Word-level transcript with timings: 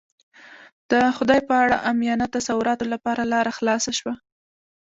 د 0.91 0.93
خدای 1.17 1.39
په 1.47 1.53
اړه 1.63 1.83
عامیانه 1.87 2.27
تصوراتو 2.35 2.85
لپاره 2.93 3.29
لاره 3.33 3.51
خلاصه 3.57 3.91
شوه. 3.99 4.13